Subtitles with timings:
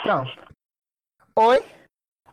[0.00, 0.24] Então.
[1.38, 1.62] Oi,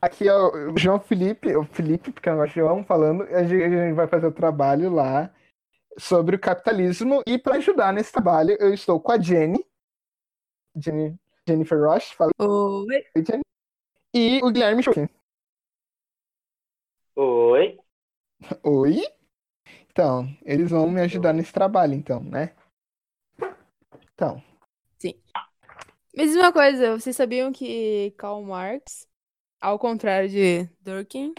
[0.01, 3.23] aqui é o João Felipe, o Felipe, porque eu gosto de João, falando.
[3.23, 5.29] A gente, a gente vai fazer o trabalho lá
[6.00, 7.21] sobre o capitalismo.
[7.27, 9.65] E para ajudar nesse trabalho, eu estou com a Jenny,
[10.77, 13.04] Jenny Jennifer Roche, fala Oi.
[13.13, 13.43] aí, Jenny,
[14.13, 15.10] e o Guilherme Schuchen.
[17.18, 17.77] Oi.
[18.63, 19.04] Oi?
[19.93, 22.56] Então, eles vão me ajudar nesse trabalho, então, né?
[24.16, 24.43] Então,
[26.16, 29.07] Mas uma coisa, vocês sabiam que Karl Marx,
[29.61, 31.36] ao contrário de Durkheim,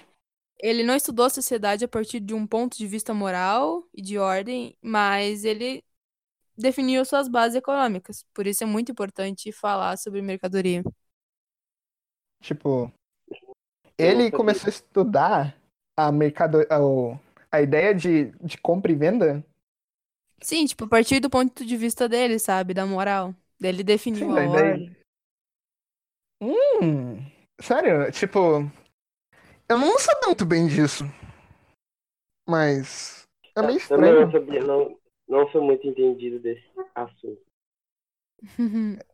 [0.59, 4.19] ele não estudou a sociedade a partir de um ponto de vista moral e de
[4.19, 5.85] ordem, mas ele
[6.57, 8.25] definiu suas bases econômicas.
[8.33, 10.83] Por isso é muito importante falar sobre mercadoria.
[12.41, 12.93] tipo,
[13.99, 15.57] ele começou a estudar
[15.97, 16.59] a mercado,
[17.55, 19.45] a, ideia de, de compra e venda
[20.43, 22.75] Sim, tipo, a partir do ponto de vista dele, sabe?
[22.75, 23.35] Da moral.
[23.63, 24.97] Ele definiu Sim, a ordem.
[26.43, 27.17] Hum,
[27.61, 28.39] sério, tipo,
[29.69, 31.05] eu não sabia muito bem disso.
[32.47, 34.33] Mas é meio Eu não, eu estranho.
[34.33, 37.41] sabia, não, não sou muito entendido desse assunto.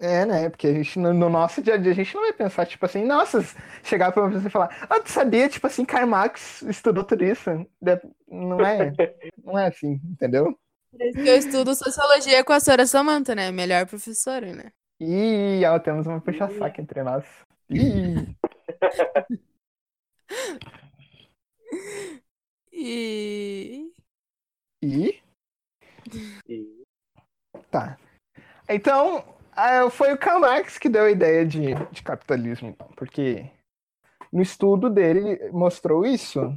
[0.00, 0.48] É, né?
[0.48, 2.84] Porque a gente, no, no nosso dia a dia, a gente não vai pensar, tipo
[2.86, 3.40] assim, nossa,
[3.82, 7.24] chegar pra uma pessoa e falar, ah, tu sabia, tipo assim, Karl Marx estudou tudo
[7.24, 7.50] isso?
[8.28, 8.92] Não é,
[9.44, 10.56] não é assim, entendeu?
[10.90, 13.50] Por isso que eu estudo sociologia com a senhora Samantha, né?
[13.50, 14.70] Melhor professora, né?
[15.00, 17.24] Ih, ó, temos uma puxa-saco entre nós.
[17.70, 18.34] Ih,
[22.72, 23.90] E.
[24.80, 25.20] e
[26.48, 26.84] E-
[27.70, 27.98] Tá.
[28.68, 29.24] Então,
[29.58, 33.50] ah, foi o Karl Marx que deu a ideia de, de capitalismo, então, porque
[34.32, 36.54] no estudo dele mostrou isso,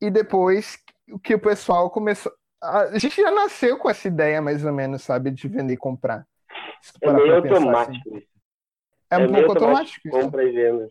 [0.00, 0.78] e depois
[1.10, 2.32] o que o pessoal começou.
[2.62, 6.26] A gente já nasceu com essa ideia, mais ou menos, sabe, de vender e comprar.
[7.02, 7.66] É meio pensar, assim.
[7.66, 8.28] automático isso.
[9.10, 10.18] É um meio pouco automático isso.
[10.18, 10.90] Compra e venda.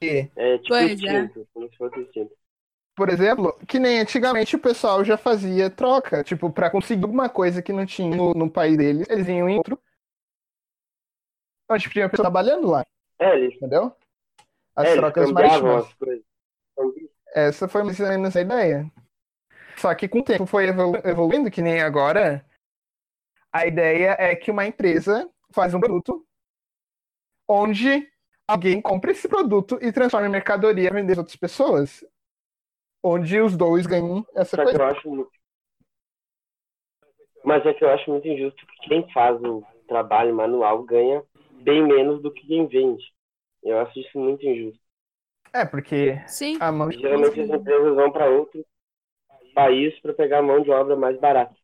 [0.00, 0.92] E, É tipo Pois é.
[0.92, 2.34] instinto, como se fosse instinto.
[2.96, 7.60] Por exemplo, que nem antigamente o pessoal já fazia troca, tipo, pra conseguir alguma coisa
[7.60, 9.78] que não tinha no, no país deles, eles iam em outro.
[11.70, 12.86] Onde tinha pessoa trabalhando lá,
[13.18, 13.94] É, eles, entendeu?
[14.74, 15.94] As é, trocas marítimas.
[16.72, 16.94] Então,
[17.34, 18.90] Essa foi mais ou menos a ideia.
[19.76, 22.44] Só que com o tempo foi evolu- evoluindo, que nem agora.
[23.52, 26.26] A ideia é que uma empresa faz um produto
[27.48, 28.10] onde
[28.48, 32.04] alguém compra esse produto e transforma em mercadoria e vende às outras pessoas.
[33.08, 34.80] Onde os dois ganham essa Só que coisa.
[34.80, 35.30] eu acho muito.
[37.44, 41.22] Mas é que eu acho muito injusto que quem faz o trabalho manual ganha
[41.62, 43.04] bem menos do que quem vende.
[43.62, 44.80] Eu acho isso muito injusto.
[45.52, 46.58] É, porque Sim.
[46.60, 48.64] a mão de Geralmente as empresas vão para outro
[49.54, 51.56] país para pegar a mão de obra mais barata.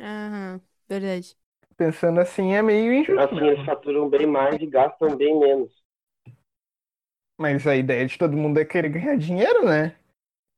[0.00, 1.36] Aham, verdade.
[1.76, 3.34] pensando assim é meio injusto.
[3.34, 3.46] Assim mesmo.
[3.46, 5.72] eles faturam bem mais e gastam bem menos.
[7.38, 9.94] Mas a ideia de todo mundo é querer ganhar dinheiro, né?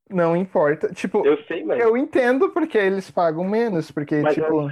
[0.09, 0.89] Não importa.
[0.93, 1.79] Tipo, Eu sei, mas.
[1.79, 4.69] eu entendo porque eles pagam menos, porque, mas tipo.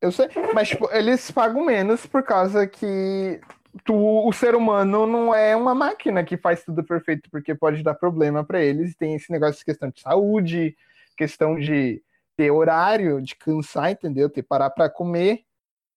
[0.00, 3.40] Eu sei, mas tipo, eles pagam menos por causa que
[3.84, 3.94] tu,
[4.26, 8.44] o ser humano não é uma máquina que faz tudo perfeito, porque pode dar problema
[8.44, 8.96] pra eles.
[8.96, 10.76] Tem esse negócio de questão de saúde,
[11.16, 12.02] questão de
[12.36, 14.28] ter horário, de cansar, entendeu?
[14.28, 15.44] Ter parar pra comer.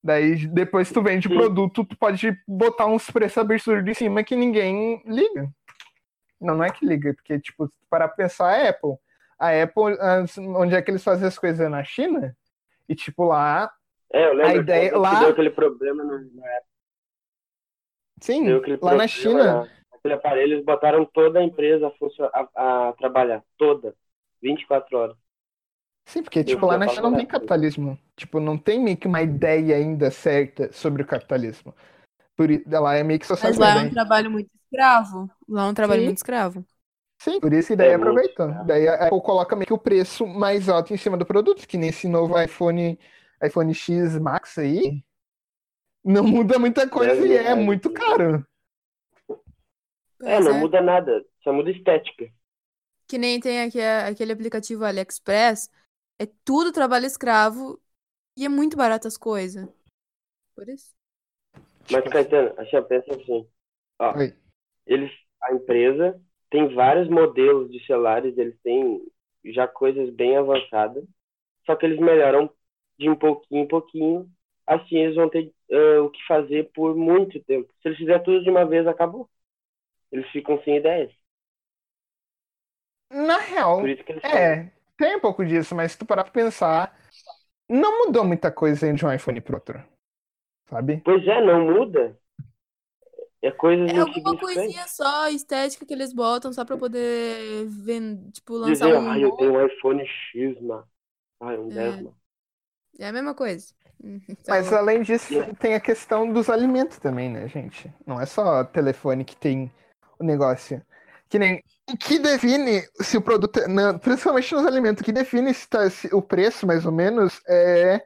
[0.04, 1.38] Daí depois tu vende o Sim.
[1.38, 5.50] produto, tu pode botar uns preços absurdos em cima que ninguém liga.
[6.40, 8.96] Não, não é que liga, porque, tipo, se tu parar pra pensar, a Apple.
[9.40, 11.70] A Apple, as- onde é que eles fazem as coisas?
[11.70, 12.36] Na China?
[12.88, 13.72] E, tipo, lá
[14.14, 16.70] É, eu lembro A ideia que lá- deu aquele problema no, na época.
[18.22, 18.48] Sim,
[18.82, 19.70] lá na China.
[19.92, 23.44] Aquele aparelho, eles botaram toda a empresa a, funcio- a, a trabalhar.
[23.58, 23.96] Toda.
[24.42, 25.18] 24 horas.
[26.06, 27.98] Sim, porque, tipo, lá na China não tem capitalismo.
[28.16, 31.74] Tipo, não tem meio que uma ideia ainda certa sobre o capitalismo.
[32.38, 35.30] Por, lá é meio que só Mas lá é um trabalho muito escravo.
[35.48, 36.06] Lá é um trabalho Sim.
[36.06, 36.66] muito escravo.
[37.20, 38.36] Sim, por isso que daí É muito aproveitou.
[38.36, 38.66] caro.
[38.66, 41.78] Daí a Apple coloca meio que o preço mais alto em cima do produto, que
[41.78, 43.00] nesse novo iPhone,
[43.44, 45.04] iPhone X Max aí,
[46.04, 47.66] não muda muita coisa Dez e é reais.
[47.66, 48.46] muito caro.
[50.22, 50.60] É, não é.
[50.60, 51.24] muda nada.
[51.44, 52.26] Só muda estética.
[53.08, 55.70] Que nem tem aqui, aquele aplicativo AliExpress.
[56.20, 57.80] É tudo trabalho escravo
[58.38, 59.68] e é muito barato as coisas.
[60.56, 60.94] Por isso.
[61.92, 63.48] Mas, Caetano, assim, ó, pensa assim.
[64.00, 64.36] Ó, Oi.
[64.86, 65.12] Eles,
[65.42, 69.02] a empresa tem vários modelos de celulares, eles têm
[69.46, 71.04] já coisas bem avançadas,
[71.66, 72.50] só que eles melhoram
[72.98, 74.30] de um pouquinho em pouquinho,
[74.66, 77.72] assim eles vão ter ah, o que fazer por muito tempo.
[77.82, 79.30] Se eles fizerem tudo de uma vez, acabou.
[80.12, 81.12] eles ficam sem ideias.
[83.12, 84.38] Na real, eles falam.
[84.38, 86.98] é, tem um pouco disso, mas se tu parar pra pensar,
[87.70, 89.84] não mudou muita coisa de um iPhone pro outro.
[90.70, 91.04] Sabe?
[91.04, 92.18] Pois é, não muda.
[93.46, 98.32] É coisas É alguma coisinha só estética que eles botam só pra poder vend...
[98.32, 100.84] tipo, lançar Dizer, um ai, eu tenho um iPhone X, mano.
[101.40, 101.76] Ai, um É.
[101.76, 102.18] 10, mano.
[102.98, 103.68] É a mesma coisa.
[104.04, 107.92] Então, Mas além disso, tem a questão dos alimentos também, né, gente?
[108.06, 109.72] Não é só telefone que tem
[110.20, 110.82] o negócio.
[111.30, 111.64] Que nem.
[111.90, 113.60] O que define se o produto.
[113.62, 116.92] é- não, principalmente nos alimentos, o que define se, tá- se o preço, mais ou
[116.92, 118.06] menos, é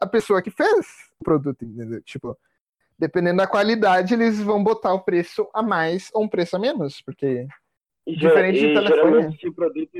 [0.00, 0.86] a pessoa que fez
[1.20, 2.02] o produto, entendeu?
[2.02, 2.36] Tipo,
[2.98, 7.00] dependendo da qualidade, eles vão botar o preço a mais ou um preço a menos,
[7.02, 7.46] porque.
[8.06, 8.86] E, ge- Diferente de e telefone.
[8.88, 9.98] geralmente se o produto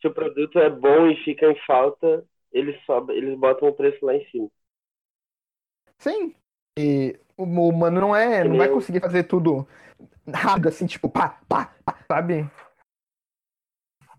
[0.00, 4.04] se o produto é bom e fica em falta, eles sobem, eles botam o preço
[4.04, 4.48] lá em cima.
[5.98, 6.34] Sim.
[6.78, 8.42] E o humano não é.
[8.42, 8.68] Que Não vai eu.
[8.68, 9.66] conseguir fazer tudo
[10.32, 12.50] rápido, assim, tipo, pá, pá, pá, sabe?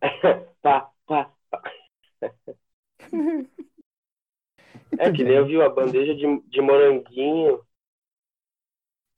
[0.62, 1.62] pá, pá, pá.
[4.98, 7.60] É que nem eu vi a bandeja de, de moranguinho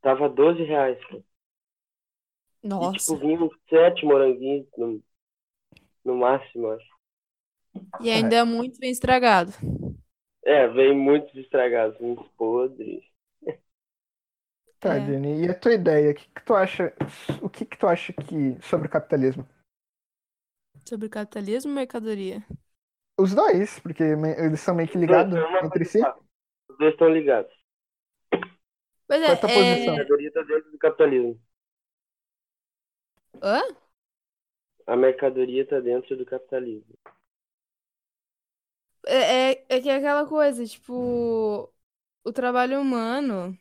[0.02, 1.00] tava 12 reais.
[1.08, 1.24] cara.
[2.82, 2.90] E Nossa.
[2.90, 5.02] tipo, vinham sete moranguinhos no,
[6.06, 6.92] no máximo, acho.
[8.00, 9.54] E ainda é muito bem estragado.
[10.46, 13.04] É, vem muitos estragados, muitos podres.
[14.80, 15.00] Tá, É.
[15.00, 16.12] Jenny, e a tua ideia?
[16.12, 16.94] O que, que tu acha?
[17.42, 19.48] O que, que tu acha que sobre o capitalismo?
[20.88, 22.46] Sobre capitalismo e mercadoria.
[23.18, 26.00] Os dois, porque eles são meio que Os ligados entre si.
[26.70, 27.54] Os dois estão ligados.
[29.12, 29.94] Pois Qual é a é, posição?
[29.94, 29.98] A é...
[29.98, 31.40] mercadoria tá dentro do capitalismo.
[33.42, 33.62] Hã?
[34.86, 36.94] A mercadoria tá dentro do capitalismo.
[39.08, 41.72] É, é, é que é aquela coisa, tipo,
[42.24, 43.58] o trabalho humano,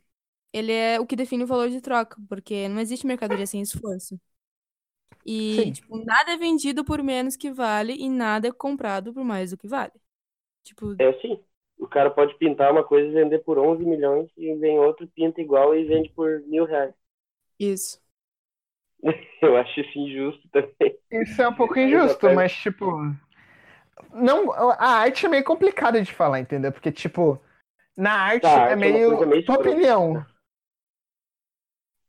[0.52, 4.20] ele é o que define o valor de troca, porque não existe mercadoria sem esforço.
[5.24, 5.74] E, Sim.
[5.74, 9.56] tipo, nada é vendido por menos que vale e nada é comprado por mais do
[9.58, 9.92] que vale.
[10.64, 11.44] Tipo, É assim.
[11.80, 15.40] O cara pode pintar uma coisa e vender por 11 milhões e vem outro, pinta
[15.40, 16.94] igual e vende por mil reais.
[17.58, 18.00] isso.
[19.42, 20.98] Eu acho isso injusto também.
[21.10, 22.86] Isso é um pouco injusto, mas tipo.
[24.12, 26.72] Não, a arte é meio complicada de falar, entendeu?
[26.72, 27.40] Porque, tipo,
[27.96, 29.10] na arte Tá, a arte é é uma meio.
[29.16, 30.26] coisa meio tua opinião.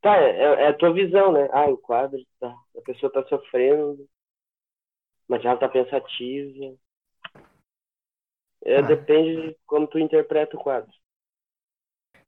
[0.02, 1.48] Tá, é, é a tua visão, né?
[1.52, 2.54] Ah, o quadro, tá.
[2.78, 4.08] A pessoa tá sofrendo,
[5.28, 6.76] mas ela tá pensativa.
[8.66, 8.82] É, Ah.
[8.82, 10.92] Depende de como tu interpreta o quadro.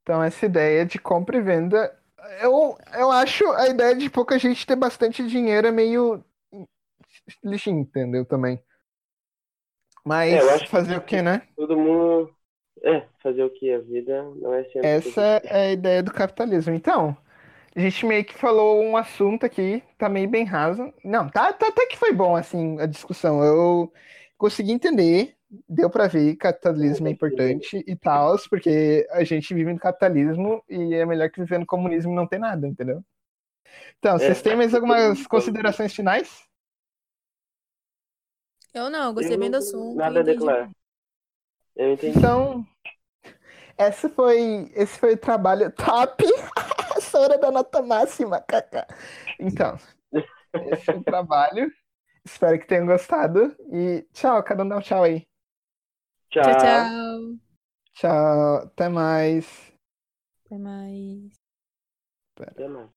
[0.02, 1.96] Então, essa ideia de compra e venda.
[2.40, 6.24] Eu, eu acho a ideia de pouca gente ter bastante dinheiro é meio.
[7.44, 8.24] lixinho, entendeu?
[8.24, 8.60] Também.
[10.04, 11.42] Mas É, que- fazer o quê, né?
[11.56, 12.34] Todo mundo.
[12.82, 13.72] É, fazer o que?
[13.72, 14.88] A vida não é sempre.
[14.88, 16.74] Essa é a ideia do capitalismo.
[16.74, 17.16] Então,
[17.74, 20.92] a gente meio que falou um assunto aqui, tá meio bem raso.
[21.04, 23.42] Não, tá, tá até que foi bom, assim, a discussão.
[23.44, 23.92] Eu
[24.38, 25.36] consegui entender,
[25.68, 30.62] deu pra ver que capitalismo é importante e tal, porque a gente vive no capitalismo
[30.68, 33.02] e é melhor que viver no comunismo e não ter nada, entendeu?
[33.98, 36.46] Então, vocês têm mais algumas considerações finais?
[38.72, 39.96] Eu não, gostei Eu bem do assunto.
[39.96, 40.70] Nada a declarar.
[41.76, 42.18] Eu entendi.
[42.18, 42.66] Então,
[43.76, 46.24] essa foi, esse foi o trabalho top.
[47.00, 48.86] Sora da nota máxima, kaká.
[49.38, 49.78] Então,
[50.70, 51.70] esse foi o trabalho.
[52.24, 53.54] Espero que tenham gostado.
[53.72, 55.26] E tchau, cada um dá um tchau aí.
[56.42, 56.42] Tchau.
[56.42, 57.38] Tchau, tchau.
[57.94, 59.46] Tchau, até mais.
[60.46, 61.30] Até mais.
[62.40, 62.88] Até mais.